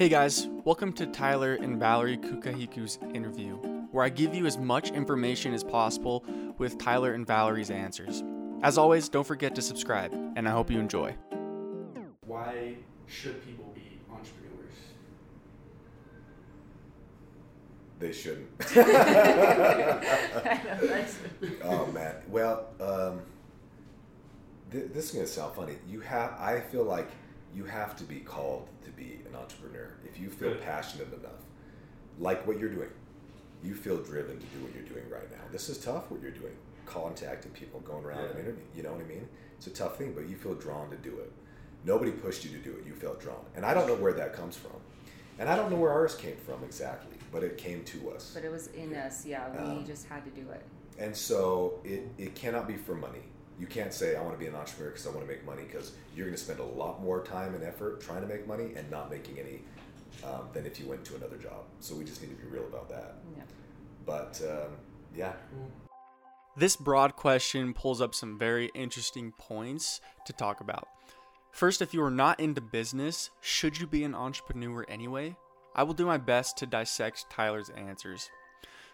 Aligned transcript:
Hey 0.00 0.08
guys, 0.08 0.48
welcome 0.64 0.94
to 0.94 1.04
Tyler 1.04 1.56
and 1.56 1.78
Valerie 1.78 2.16
Kukahiko's 2.16 2.98
interview, 3.12 3.56
where 3.92 4.02
I 4.02 4.08
give 4.08 4.34
you 4.34 4.46
as 4.46 4.56
much 4.56 4.92
information 4.92 5.52
as 5.52 5.62
possible 5.62 6.24
with 6.56 6.78
Tyler 6.78 7.12
and 7.12 7.26
Valerie's 7.26 7.70
answers. 7.70 8.24
As 8.62 8.78
always, 8.78 9.10
don't 9.10 9.26
forget 9.26 9.54
to 9.56 9.60
subscribe, 9.60 10.14
and 10.36 10.48
I 10.48 10.52
hope 10.52 10.70
you 10.70 10.78
enjoy. 10.78 11.14
Why 12.26 12.76
should 13.08 13.44
people 13.44 13.70
be 13.74 14.00
entrepreneurs? 14.10 14.72
They 17.98 18.12
shouldn't. 18.12 18.48
I 18.78 20.62
know, 20.64 20.86
that's- 20.86 21.18
oh 21.62 21.86
man. 21.88 22.14
Well, 22.26 22.68
um, 22.80 23.20
th- 24.72 24.92
this 24.94 25.10
is 25.10 25.10
gonna 25.10 25.26
sound 25.26 25.54
funny. 25.54 25.74
You 25.86 26.00
have. 26.00 26.32
I 26.40 26.60
feel 26.60 26.84
like 26.84 27.10
you 27.54 27.64
have 27.64 27.96
to 27.96 28.04
be 28.04 28.20
called 28.20 28.68
to 28.84 28.90
be 28.90 29.20
an 29.28 29.34
entrepreneur 29.36 29.90
if 30.04 30.18
you 30.20 30.28
feel 30.30 30.50
Good. 30.50 30.62
passionate 30.62 31.12
enough, 31.12 31.40
like 32.18 32.46
what 32.46 32.58
you're 32.58 32.68
doing. 32.70 32.90
You 33.62 33.74
feel 33.74 33.98
driven 33.98 34.38
to 34.38 34.46
do 34.46 34.62
what 34.64 34.74
you're 34.74 34.84
doing 34.84 35.08
right 35.10 35.30
now. 35.30 35.42
This 35.52 35.68
is 35.68 35.78
tough. 35.78 36.10
What 36.10 36.22
you're 36.22 36.30
doing, 36.30 36.54
contacting 36.86 37.52
people, 37.52 37.80
going 37.80 38.04
around 38.04 38.20
and 38.24 38.34
Yeah. 38.34 38.40
interviewing. 38.40 38.68
You 38.74 38.82
know 38.84 38.92
what 38.92 39.00
I 39.02 39.04
mean? 39.04 39.28
It's 39.58 39.66
a 39.66 39.70
tough 39.70 39.98
thing, 39.98 40.12
but 40.14 40.28
you 40.28 40.36
feel 40.36 40.54
drawn 40.54 40.88
to 40.90 40.96
do 40.96 41.18
it. 41.18 41.30
Nobody 41.84 42.10
pushed 42.10 42.44
you 42.44 42.50
to 42.50 42.58
do 42.58 42.76
it. 42.76 42.86
You 42.86 42.94
felt 42.94 43.20
drawn, 43.20 43.44
and 43.54 43.64
I 43.66 43.74
don't 43.74 43.86
know 43.86 43.96
where 43.96 44.12
that 44.14 44.32
comes 44.32 44.56
from, 44.56 44.72
and 45.38 45.48
I 45.48 45.56
don't 45.56 45.70
know 45.70 45.76
where 45.76 45.90
ours 45.92 46.14
came 46.14 46.36
from 46.36 46.62
exactly, 46.64 47.16
but 47.32 47.42
it 47.42 47.56
came 47.58 47.84
to 47.84 48.10
us. 48.12 48.32
but 48.34 48.44
it 48.44 48.50
was 48.50 48.68
in 48.68 48.94
us, 48.94 49.24
yeah. 49.26 49.50
We 49.50 49.58
Um, 49.58 49.84
just 49.86 50.06
had 50.06 50.24
to 50.24 50.30
do 50.30 50.48
it. 50.50 50.62
And 50.98 51.14
so 51.16 51.80
it, 51.84 52.02
it 52.18 52.34
cannot 52.34 52.66
be 52.68 52.76
for 52.76 52.94
money. 52.94 53.22
You 53.60 53.66
can't 53.66 53.92
say, 53.92 54.16
I 54.16 54.22
want 54.22 54.34
to 54.34 54.38
be 54.38 54.46
an 54.46 54.54
entrepreneur 54.56 54.90
because 54.90 55.06
I 55.06 55.10
want 55.10 55.20
to 55.20 55.32
make 55.32 55.44
money 55.44 55.62
because 55.70 55.92
you're 56.16 56.26
going 56.26 56.36
to 56.36 56.42
spend 56.42 56.60
a 56.60 56.64
lot 56.64 57.02
more 57.02 57.22
time 57.22 57.54
and 57.54 57.62
effort 57.62 58.00
trying 58.00 58.22
to 58.22 58.26
make 58.26 58.46
money 58.48 58.72
and 58.74 58.90
not 58.90 59.10
making 59.10 59.38
any 59.38 59.60
um, 60.24 60.48
than 60.52 60.64
if 60.66 60.80
you 60.80 60.86
went 60.86 61.04
to 61.04 61.16
another 61.16 61.36
job. 61.36 61.64
So 61.80 61.94
we 61.94 62.04
just 62.04 62.22
need 62.22 62.30
to 62.30 62.42
be 62.42 62.48
real 62.48 62.64
about 62.64 62.88
that. 62.88 63.16
Yeah. 63.36 63.42
But 64.06 64.40
um, 64.50 64.72
yeah, 65.14 65.32
This 66.56 66.76
broad 66.76 67.16
question 67.16 67.74
pulls 67.74 68.00
up 68.00 68.14
some 68.14 68.38
very 68.38 68.70
interesting 68.74 69.32
points 69.38 70.00
to 70.26 70.32
talk 70.32 70.60
about. 70.60 70.88
First, 71.52 71.82
if 71.82 71.94
you 71.94 72.02
are 72.02 72.10
not 72.10 72.40
into 72.40 72.60
business, 72.60 73.30
should 73.40 73.78
you 73.78 73.86
be 73.86 74.04
an 74.04 74.14
entrepreneur 74.14 74.84
anyway? 74.88 75.36
I 75.74 75.82
will 75.82 75.94
do 75.94 76.06
my 76.06 76.16
best 76.16 76.56
to 76.58 76.66
dissect 76.66 77.26
Tyler's 77.30 77.70
answers. 77.70 78.30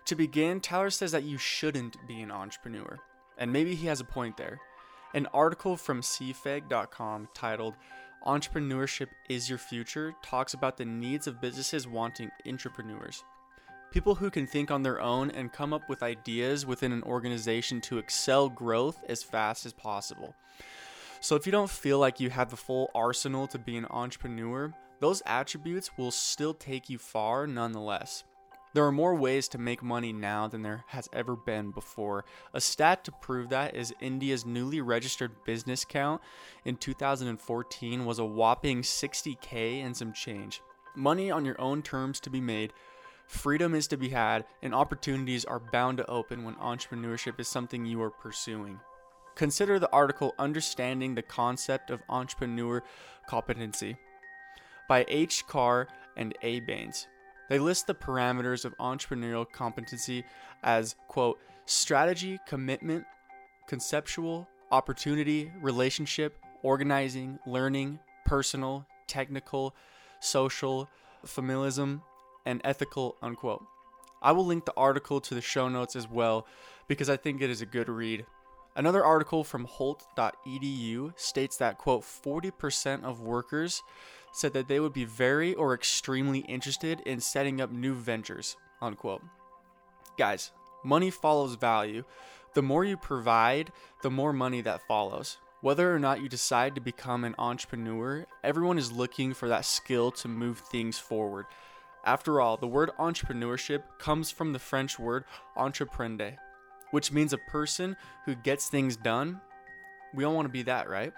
To 0.06 0.14
begin, 0.14 0.60
Tyler 0.60 0.90
says 0.90 1.12
that 1.12 1.24
you 1.24 1.38
shouldn't 1.38 1.96
be 2.06 2.20
an 2.20 2.30
entrepreneur, 2.30 2.98
and 3.38 3.52
maybe 3.52 3.74
he 3.74 3.86
has 3.86 4.00
a 4.00 4.04
point 4.04 4.36
there. 4.36 4.60
An 5.14 5.26
article 5.32 5.76
from 5.76 6.00
CFEG.com 6.00 7.28
titled 7.34 7.74
Entrepreneurship 8.26 9.06
is 9.28 9.48
Your 9.48 9.58
Future 9.58 10.14
talks 10.22 10.54
about 10.54 10.76
the 10.76 10.84
needs 10.84 11.26
of 11.26 11.40
businesses 11.40 11.86
wanting 11.86 12.30
entrepreneurs. 12.46 13.22
People 13.92 14.16
who 14.16 14.30
can 14.30 14.46
think 14.46 14.70
on 14.70 14.82
their 14.82 15.00
own 15.00 15.30
and 15.30 15.52
come 15.52 15.72
up 15.72 15.88
with 15.88 16.02
ideas 16.02 16.66
within 16.66 16.92
an 16.92 17.04
organization 17.04 17.80
to 17.82 17.98
excel 17.98 18.48
growth 18.48 18.98
as 19.08 19.22
fast 19.22 19.64
as 19.64 19.72
possible. 19.72 20.34
So, 21.20 21.36
if 21.36 21.46
you 21.46 21.52
don't 21.52 21.70
feel 21.70 21.98
like 21.98 22.20
you 22.20 22.28
have 22.30 22.50
the 22.50 22.56
full 22.56 22.90
arsenal 22.94 23.46
to 23.48 23.58
be 23.58 23.76
an 23.76 23.86
entrepreneur, 23.90 24.72
those 25.00 25.22
attributes 25.24 25.96
will 25.96 26.10
still 26.10 26.52
take 26.52 26.90
you 26.90 26.98
far 26.98 27.46
nonetheless. 27.46 28.24
There 28.76 28.84
are 28.84 28.92
more 28.92 29.14
ways 29.14 29.48
to 29.48 29.58
make 29.58 29.82
money 29.82 30.12
now 30.12 30.48
than 30.48 30.60
there 30.60 30.84
has 30.88 31.08
ever 31.10 31.34
been 31.34 31.70
before. 31.70 32.26
A 32.52 32.60
stat 32.60 33.04
to 33.04 33.10
prove 33.10 33.48
that 33.48 33.74
is 33.74 33.94
India's 34.02 34.44
newly 34.44 34.82
registered 34.82 35.44
business 35.46 35.82
count 35.82 36.20
in 36.62 36.76
2014 36.76 38.04
was 38.04 38.18
a 38.18 38.24
whopping 38.26 38.82
60k 38.82 39.82
and 39.82 39.96
some 39.96 40.12
change. 40.12 40.60
Money 40.94 41.30
on 41.30 41.46
your 41.46 41.58
own 41.58 41.80
terms 41.80 42.20
to 42.20 42.28
be 42.28 42.38
made, 42.38 42.74
freedom 43.26 43.74
is 43.74 43.88
to 43.88 43.96
be 43.96 44.10
had, 44.10 44.44
and 44.60 44.74
opportunities 44.74 45.46
are 45.46 45.58
bound 45.58 45.96
to 45.96 46.10
open 46.10 46.44
when 46.44 46.56
entrepreneurship 46.56 47.40
is 47.40 47.48
something 47.48 47.86
you 47.86 48.02
are 48.02 48.10
pursuing. 48.10 48.78
Consider 49.36 49.78
the 49.78 49.90
article 49.90 50.34
Understanding 50.38 51.14
the 51.14 51.22
Concept 51.22 51.90
of 51.90 52.02
Entrepreneur 52.10 52.82
Competency 53.26 53.96
by 54.86 55.06
H. 55.08 55.46
Carr 55.46 55.88
and 56.14 56.36
A. 56.42 56.60
Baines. 56.60 57.06
They 57.48 57.58
list 57.58 57.86
the 57.86 57.94
parameters 57.94 58.64
of 58.64 58.76
entrepreneurial 58.78 59.50
competency 59.50 60.24
as, 60.62 60.96
quote, 61.08 61.38
strategy, 61.64 62.38
commitment, 62.46 63.04
conceptual, 63.68 64.48
opportunity, 64.70 65.50
relationship, 65.60 66.36
organizing, 66.62 67.38
learning, 67.46 67.98
personal, 68.24 68.86
technical, 69.06 69.74
social, 70.20 70.88
familism, 71.24 72.02
and 72.44 72.60
ethical, 72.64 73.16
unquote. 73.22 73.64
I 74.22 74.32
will 74.32 74.46
link 74.46 74.64
the 74.64 74.74
article 74.76 75.20
to 75.20 75.34
the 75.34 75.40
show 75.40 75.68
notes 75.68 75.94
as 75.94 76.08
well 76.08 76.46
because 76.88 77.10
I 77.10 77.16
think 77.16 77.42
it 77.42 77.50
is 77.50 77.62
a 77.62 77.66
good 77.66 77.88
read. 77.88 78.24
Another 78.74 79.04
article 79.04 79.42
from 79.42 79.64
holt.edu 79.64 81.18
states 81.18 81.56
that, 81.58 81.78
quote, 81.78 82.02
40% 82.02 83.04
of 83.04 83.20
workers 83.20 83.82
said 84.36 84.52
that 84.52 84.68
they 84.68 84.78
would 84.78 84.92
be 84.92 85.06
very 85.06 85.54
or 85.54 85.72
extremely 85.72 86.40
interested 86.40 87.00
in 87.06 87.18
setting 87.18 87.58
up 87.58 87.72
new 87.72 87.94
ventures, 87.94 88.58
unquote. 88.82 89.22
Guys, 90.18 90.50
money 90.84 91.10
follows 91.10 91.54
value. 91.54 92.04
The 92.52 92.60
more 92.60 92.84
you 92.84 92.98
provide, 92.98 93.72
the 94.02 94.10
more 94.10 94.34
money 94.34 94.60
that 94.60 94.86
follows. 94.86 95.38
Whether 95.62 95.94
or 95.94 95.98
not 95.98 96.20
you 96.20 96.28
decide 96.28 96.74
to 96.74 96.82
become 96.82 97.24
an 97.24 97.34
entrepreneur, 97.38 98.26
everyone 98.44 98.76
is 98.76 98.92
looking 98.92 99.32
for 99.32 99.48
that 99.48 99.64
skill 99.64 100.10
to 100.12 100.28
move 100.28 100.58
things 100.58 100.98
forward. 100.98 101.46
After 102.04 102.38
all, 102.38 102.58
the 102.58 102.68
word 102.68 102.90
entrepreneurship 102.98 103.84
comes 103.98 104.30
from 104.30 104.52
the 104.52 104.58
French 104.58 104.98
word 104.98 105.24
entreprendre, 105.56 106.36
which 106.90 107.10
means 107.10 107.32
a 107.32 107.38
person 107.38 107.96
who 108.26 108.34
gets 108.34 108.68
things 108.68 108.98
done. 108.98 109.40
We 110.14 110.24
all 110.24 110.34
want 110.34 110.44
to 110.44 110.52
be 110.52 110.62
that, 110.64 110.90
right? 110.90 111.14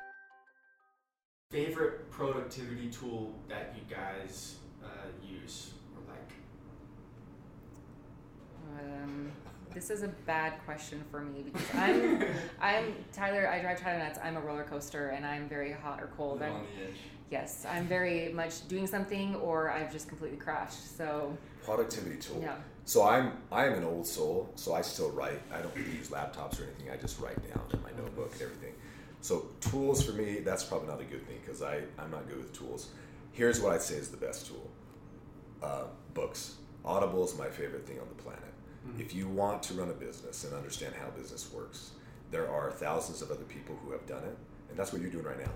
Favorite 1.50 2.10
productivity 2.10 2.90
tool 2.90 3.32
that 3.48 3.74
you 3.74 3.80
guys 3.94 4.56
uh, 4.84 4.88
use 5.26 5.70
or 5.96 6.02
like? 6.12 6.30
Um, 8.78 9.32
this 9.72 9.88
is 9.88 10.02
a 10.02 10.08
bad 10.26 10.62
question 10.66 11.02
for 11.10 11.22
me 11.22 11.40
because 11.40 11.66
I'm, 11.74 12.22
I'm 12.60 12.94
Tyler. 13.14 13.48
I 13.48 13.60
drive 13.60 13.80
Tyler 13.80 13.98
nuts. 13.98 14.18
I'm 14.22 14.36
a 14.36 14.40
roller 14.40 14.64
coaster, 14.64 15.08
and 15.08 15.24
I'm 15.24 15.48
very 15.48 15.72
hot 15.72 16.02
or 16.02 16.08
cold. 16.18 16.42
I'm, 16.42 16.66
yes, 17.30 17.64
I'm 17.66 17.86
very 17.86 18.30
much 18.30 18.68
doing 18.68 18.86
something, 18.86 19.34
or 19.36 19.70
I've 19.70 19.90
just 19.90 20.06
completely 20.06 20.36
crashed. 20.36 20.98
So 20.98 21.34
productivity 21.64 22.18
tool. 22.18 22.40
yeah, 22.42 22.56
So 22.84 23.08
I'm 23.08 23.38
I'm 23.50 23.72
an 23.72 23.84
old 23.84 24.06
soul, 24.06 24.52
so 24.56 24.74
I 24.74 24.82
still 24.82 25.12
write. 25.12 25.40
I 25.50 25.62
don't 25.62 25.74
use 25.78 26.08
laptops 26.08 26.60
or 26.60 26.64
anything. 26.64 26.90
I 26.92 26.98
just 26.98 27.18
write 27.20 27.42
down 27.48 27.64
in 27.72 27.82
my 27.82 27.90
notebook 27.96 28.32
and 28.34 28.42
everything. 28.42 28.74
So 29.20 29.46
tools 29.60 30.02
for 30.02 30.12
me, 30.12 30.40
that's 30.40 30.64
probably 30.64 30.88
not 30.88 31.00
a 31.00 31.04
good 31.04 31.26
thing 31.26 31.38
because 31.44 31.62
I 31.62 31.82
I'm 31.98 32.10
not 32.10 32.28
good 32.28 32.38
with 32.38 32.52
tools. 32.52 32.90
Here's 33.32 33.60
what 33.60 33.72
I'd 33.72 33.82
say 33.82 33.94
is 33.96 34.08
the 34.08 34.16
best 34.16 34.46
tool: 34.46 34.70
uh, 35.62 35.84
books. 36.14 36.56
Audible 36.84 37.24
is 37.24 37.36
my 37.36 37.48
favorite 37.48 37.86
thing 37.86 37.98
on 38.00 38.08
the 38.08 38.22
planet. 38.22 38.42
If 38.98 39.14
you 39.14 39.28
want 39.28 39.62
to 39.64 39.74
run 39.74 39.90
a 39.90 39.92
business 39.92 40.44
and 40.44 40.54
understand 40.54 40.94
how 40.94 41.10
business 41.10 41.52
works, 41.52 41.90
there 42.30 42.48
are 42.50 42.70
thousands 42.70 43.20
of 43.20 43.30
other 43.30 43.44
people 43.44 43.76
who 43.84 43.92
have 43.92 44.06
done 44.06 44.22
it, 44.22 44.36
and 44.70 44.78
that's 44.78 44.92
what 44.92 45.02
you're 45.02 45.10
doing 45.10 45.26
right 45.26 45.38
now. 45.38 45.52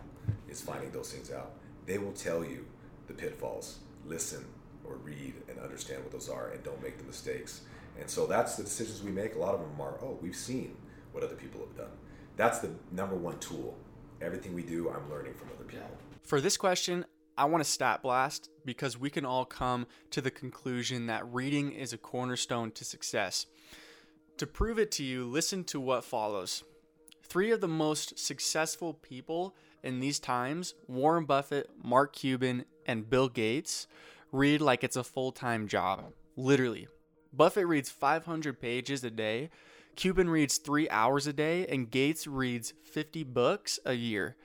Is 0.48 0.60
finding 0.60 0.90
those 0.90 1.10
things 1.12 1.30
out. 1.32 1.52
They 1.86 1.98
will 1.98 2.12
tell 2.12 2.44
you 2.44 2.66
the 3.06 3.14
pitfalls. 3.14 3.78
Listen 4.04 4.44
or 4.84 4.96
read 4.96 5.34
and 5.48 5.58
understand 5.60 6.02
what 6.02 6.12
those 6.12 6.28
are, 6.28 6.50
and 6.50 6.62
don't 6.62 6.82
make 6.82 6.98
the 6.98 7.04
mistakes. 7.04 7.62
And 7.98 8.10
so 8.10 8.26
that's 8.26 8.56
the 8.56 8.64
decisions 8.64 9.02
we 9.02 9.12
make. 9.12 9.34
A 9.34 9.38
lot 9.38 9.54
of 9.54 9.60
them 9.60 9.80
are, 9.80 9.96
oh, 10.02 10.18
we've 10.20 10.36
seen 10.36 10.76
what 11.12 11.22
other 11.22 11.36
people 11.36 11.60
have 11.60 11.76
done. 11.76 11.96
That's 12.36 12.58
the 12.60 12.70
number 12.90 13.16
one 13.16 13.38
tool. 13.38 13.76
Everything 14.20 14.54
we 14.54 14.62
do, 14.62 14.90
I'm 14.90 15.10
learning 15.10 15.34
from 15.34 15.48
other 15.54 15.64
people. 15.64 15.86
For 16.22 16.40
this 16.40 16.56
question, 16.56 17.04
I 17.36 17.46
want 17.46 17.64
to 17.64 17.70
stat 17.70 18.02
blast 18.02 18.50
because 18.64 18.98
we 18.98 19.10
can 19.10 19.24
all 19.24 19.44
come 19.44 19.86
to 20.10 20.20
the 20.20 20.30
conclusion 20.30 21.06
that 21.06 21.26
reading 21.32 21.72
is 21.72 21.92
a 21.92 21.98
cornerstone 21.98 22.70
to 22.72 22.84
success. 22.84 23.46
To 24.38 24.46
prove 24.46 24.78
it 24.78 24.90
to 24.92 25.04
you, 25.04 25.24
listen 25.24 25.64
to 25.64 25.80
what 25.80 26.04
follows. 26.04 26.62
Three 27.22 27.50
of 27.50 27.60
the 27.60 27.68
most 27.68 28.18
successful 28.18 28.94
people 28.94 29.54
in 29.82 30.00
these 30.00 30.20
times 30.20 30.74
Warren 30.86 31.24
Buffett, 31.24 31.70
Mark 31.82 32.12
Cuban, 32.14 32.64
and 32.86 33.08
Bill 33.08 33.28
Gates 33.28 33.86
read 34.30 34.60
like 34.60 34.84
it's 34.84 34.96
a 34.96 35.04
full 35.04 35.32
time 35.32 35.68
job. 35.68 36.12
Literally. 36.36 36.88
Buffett 37.32 37.66
reads 37.66 37.88
500 37.88 38.60
pages 38.60 39.02
a 39.04 39.10
day, 39.10 39.50
Cuban 39.96 40.28
reads 40.28 40.58
three 40.58 40.88
hours 40.88 41.26
a 41.26 41.32
day, 41.32 41.66
and 41.66 41.90
Gates 41.90 42.26
reads 42.26 42.72
50 42.84 43.24
books 43.24 43.78
a 43.84 43.92
year. 43.92 44.36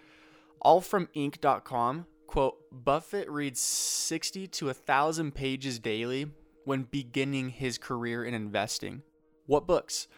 All 0.61 0.81
from 0.81 1.07
Inc.com. 1.15 2.05
Quote 2.27 2.57
Buffett 2.71 3.29
reads 3.29 3.61
60 3.61 4.47
to 4.47 4.65
1,000 4.65 5.33
pages 5.33 5.79
daily 5.79 6.27
when 6.65 6.83
beginning 6.83 7.49
his 7.49 7.77
career 7.77 8.25
in 8.25 8.33
investing. 8.33 9.01
What 9.45 9.65
books? 9.65 10.09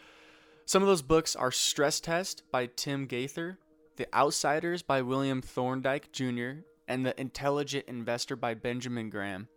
Some 0.66 0.82
of 0.82 0.88
those 0.88 1.04
books 1.04 1.36
are 1.36 1.52
Stress 1.52 2.00
Test 2.00 2.44
by 2.52 2.66
Tim 2.66 3.08
Geithner, 3.08 3.58
The 3.98 4.08
Outsiders 4.14 4.82
by 4.82 5.04
William 5.04 5.42
Thorndike 5.42 6.12
Jr., 6.12 6.64
and 6.88 7.06
The 7.06 7.20
Intelligent 7.22 7.86
Investor 7.88 8.36
by 8.36 8.56
Benjamin 8.56 9.12
Graham. 9.12 9.48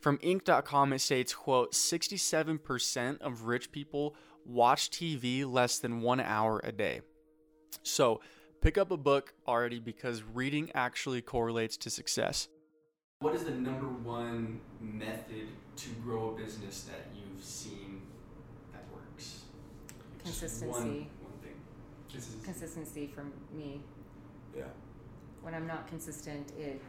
From 0.00 0.16
Inc.com, 0.18 0.94
it 0.94 1.00
states, 1.00 1.34
quote, 1.34 1.72
67% 1.72 3.20
of 3.20 3.42
rich 3.42 3.70
people 3.70 4.14
watch 4.44 4.90
TV 4.90 5.50
less 5.50 5.78
than 5.78 6.00
one 6.00 6.20
hour 6.20 6.60
a 6.64 6.72
day. 6.72 7.00
So 7.82 8.20
pick 8.60 8.78
up 8.78 8.90
a 8.90 8.96
book 8.96 9.34
already 9.46 9.78
because 9.78 10.22
reading 10.22 10.70
actually 10.74 11.22
correlates 11.22 11.76
to 11.78 11.90
success. 11.90 12.48
What 13.20 13.34
is 13.34 13.44
the 13.44 13.50
number 13.50 13.86
one 13.86 14.60
method 14.80 15.48
to 15.76 15.88
grow 16.02 16.30
a 16.30 16.32
business 16.40 16.84
that 16.84 17.08
you've 17.14 17.44
seen 17.44 18.00
that 18.72 18.84
works? 18.92 19.42
Consistency. 20.22 20.66
One, 20.68 21.32
one 21.32 21.38
thing. 21.42 22.42
Consistency 22.44 23.10
for 23.14 23.24
me. 23.54 23.80
Yeah. 24.56 24.64
When 25.42 25.54
I'm 25.54 25.66
not 25.66 25.86
consistent, 25.86 26.52
it 26.58 26.82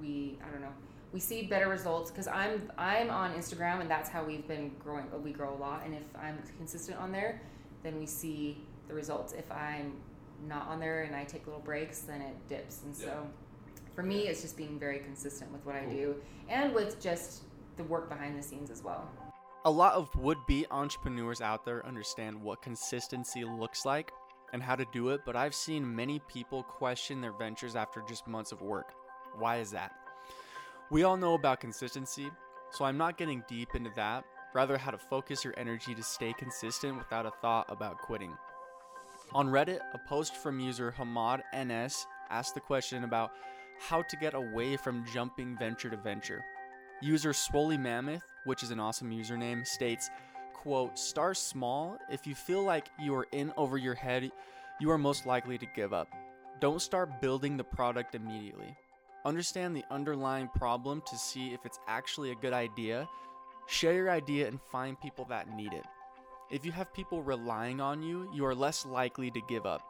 we 0.00 0.38
I 0.46 0.50
don't 0.50 0.60
know. 0.60 0.72
We 1.14 1.20
see 1.20 1.44
better 1.44 1.68
results 1.68 2.10
because 2.10 2.26
I'm 2.26 2.72
I'm 2.76 3.08
on 3.08 3.34
Instagram 3.34 3.80
and 3.80 3.88
that's 3.88 4.10
how 4.10 4.24
we've 4.24 4.48
been 4.48 4.72
growing. 4.82 5.04
We 5.22 5.30
grow 5.30 5.54
a 5.54 5.60
lot, 5.60 5.82
and 5.84 5.94
if 5.94 6.02
I'm 6.20 6.36
consistent 6.58 6.98
on 6.98 7.12
there, 7.12 7.40
then 7.84 8.00
we 8.00 8.04
see 8.04 8.58
the 8.88 8.94
results. 8.94 9.32
If 9.32 9.50
I'm 9.52 9.92
not 10.48 10.66
on 10.66 10.80
there 10.80 11.04
and 11.04 11.14
I 11.14 11.22
take 11.22 11.46
little 11.46 11.62
breaks, 11.62 12.00
then 12.00 12.20
it 12.20 12.34
dips. 12.48 12.80
And 12.84 12.96
so, 12.96 13.28
for 13.94 14.02
me, 14.02 14.26
it's 14.26 14.42
just 14.42 14.56
being 14.56 14.76
very 14.76 14.98
consistent 14.98 15.52
with 15.52 15.64
what 15.64 15.76
I 15.76 15.84
do 15.84 16.16
and 16.48 16.74
with 16.74 17.00
just 17.00 17.42
the 17.76 17.84
work 17.84 18.08
behind 18.08 18.36
the 18.36 18.42
scenes 18.42 18.68
as 18.68 18.82
well. 18.82 19.08
A 19.66 19.70
lot 19.70 19.94
of 19.94 20.12
would 20.16 20.44
be 20.48 20.66
entrepreneurs 20.72 21.40
out 21.40 21.64
there 21.64 21.86
understand 21.86 22.42
what 22.42 22.60
consistency 22.60 23.44
looks 23.44 23.86
like 23.86 24.10
and 24.52 24.60
how 24.60 24.74
to 24.74 24.84
do 24.92 25.10
it, 25.10 25.20
but 25.24 25.36
I've 25.36 25.54
seen 25.54 25.94
many 25.94 26.20
people 26.26 26.64
question 26.64 27.20
their 27.20 27.32
ventures 27.32 27.76
after 27.76 28.02
just 28.08 28.26
months 28.26 28.50
of 28.50 28.62
work. 28.62 28.94
Why 29.38 29.58
is 29.58 29.70
that? 29.70 29.92
We 30.90 31.02
all 31.02 31.16
know 31.16 31.34
about 31.34 31.60
consistency, 31.60 32.30
so 32.70 32.84
I'm 32.84 32.98
not 32.98 33.16
getting 33.16 33.42
deep 33.48 33.74
into 33.74 33.90
that, 33.96 34.24
rather, 34.54 34.76
how 34.76 34.90
to 34.90 34.98
focus 34.98 35.42
your 35.42 35.54
energy 35.56 35.94
to 35.94 36.02
stay 36.02 36.34
consistent 36.34 36.98
without 36.98 37.24
a 37.24 37.32
thought 37.40 37.66
about 37.70 37.98
quitting. 37.98 38.36
On 39.32 39.48
Reddit, 39.48 39.80
a 39.94 39.98
post 40.06 40.36
from 40.36 40.60
user 40.60 40.94
Hamad 40.96 41.40
NS 41.56 42.06
asked 42.28 42.54
the 42.54 42.60
question 42.60 43.04
about 43.04 43.32
how 43.80 44.02
to 44.02 44.16
get 44.16 44.34
away 44.34 44.76
from 44.76 45.06
jumping 45.12 45.56
venture 45.58 45.88
to 45.88 45.96
venture. 45.96 46.44
User 47.00 47.32
Swoley 47.32 47.80
Mammoth, 47.80 48.22
which 48.44 48.62
is 48.62 48.70
an 48.70 48.78
awesome 48.78 49.10
username, 49.10 49.66
states, 49.66 50.10
quote, 50.52 50.98
start 50.98 51.38
small. 51.38 51.98
If 52.10 52.26
you 52.26 52.34
feel 52.34 52.62
like 52.62 52.88
you 53.00 53.14
are 53.14 53.26
in 53.32 53.52
over 53.56 53.78
your 53.78 53.94
head, 53.94 54.30
you 54.80 54.90
are 54.90 54.98
most 54.98 55.24
likely 55.24 55.56
to 55.58 55.66
give 55.74 55.94
up. 55.94 56.08
Don't 56.60 56.80
start 56.80 57.22
building 57.22 57.56
the 57.56 57.64
product 57.64 58.14
immediately. 58.14 58.76
Understand 59.24 59.74
the 59.74 59.84
underlying 59.90 60.48
problem 60.48 61.02
to 61.06 61.16
see 61.16 61.54
if 61.54 61.64
it's 61.64 61.80
actually 61.88 62.30
a 62.30 62.36
good 62.36 62.52
idea. 62.52 63.08
Share 63.66 63.94
your 63.94 64.10
idea 64.10 64.46
and 64.46 64.60
find 64.60 65.00
people 65.00 65.24
that 65.30 65.48
need 65.56 65.72
it. 65.72 65.84
If 66.50 66.66
you 66.66 66.72
have 66.72 66.92
people 66.92 67.22
relying 67.22 67.80
on 67.80 68.02
you, 68.02 68.28
you 68.34 68.44
are 68.44 68.54
less 68.54 68.84
likely 68.84 69.30
to 69.30 69.40
give 69.48 69.64
up. 69.64 69.82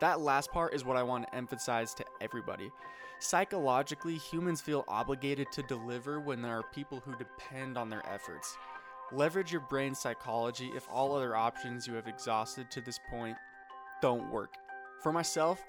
That 0.00 0.20
last 0.20 0.50
part 0.50 0.72
is 0.72 0.82
what 0.82 0.96
I 0.96 1.02
want 1.02 1.26
to 1.26 1.34
emphasize 1.34 1.92
to 1.94 2.04
everybody. 2.22 2.70
Psychologically, 3.18 4.16
humans 4.16 4.62
feel 4.62 4.86
obligated 4.88 5.52
to 5.52 5.62
deliver 5.64 6.18
when 6.18 6.40
there 6.40 6.58
are 6.58 6.64
people 6.74 7.02
who 7.04 7.14
depend 7.16 7.76
on 7.76 7.90
their 7.90 8.02
efforts. 8.10 8.56
Leverage 9.12 9.52
your 9.52 9.60
brain's 9.60 9.98
psychology 9.98 10.70
if 10.74 10.88
all 10.90 11.14
other 11.14 11.36
options 11.36 11.86
you 11.86 11.92
have 11.92 12.08
exhausted 12.08 12.70
to 12.70 12.80
this 12.80 12.98
point 13.10 13.36
don't 14.00 14.30
work. 14.30 14.54
For 15.02 15.12
myself, 15.12 15.62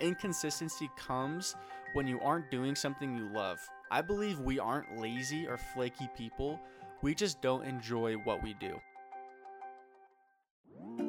inconsistency 0.00 0.90
comes 0.98 1.56
when 1.92 2.06
you 2.06 2.20
aren't 2.20 2.50
doing 2.50 2.74
something 2.74 3.16
you 3.16 3.28
love. 3.32 3.58
I 3.90 4.02
believe 4.02 4.40
we 4.40 4.58
aren't 4.58 4.98
lazy 4.98 5.46
or 5.46 5.56
flaky 5.56 6.08
people, 6.16 6.60
we 7.02 7.14
just 7.14 7.40
don't 7.40 7.64
enjoy 7.64 8.14
what 8.14 8.42
we 8.42 8.54
do. 8.54 8.80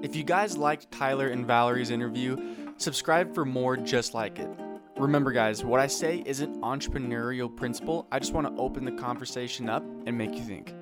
If 0.02 0.16
you 0.16 0.24
guys 0.24 0.58
liked 0.58 0.92
Tyler 0.92 1.28
and 1.28 1.46
Valerie's 1.46 1.90
interview, 1.90 2.38
subscribe 2.78 3.34
for 3.34 3.46
more 3.46 3.76
just 3.76 4.14
like 4.14 4.40
it. 4.40 4.50
Remember, 4.98 5.31
guys, 5.31 5.64
what 5.64 5.80
I 5.80 5.88
say 5.88 6.24
isn't 6.26 6.62
entrepreneurial 6.62 7.54
principle. 7.56 8.08
I 8.12 8.20
just 8.20 8.34
want 8.34 8.48
to 8.48 8.62
open 8.62 8.86
the 8.86 8.92
conversation 8.92 9.70
up 9.70 9.84
and 10.06 10.18
make 10.18 10.36
you 10.36 10.42
think. 10.42 10.74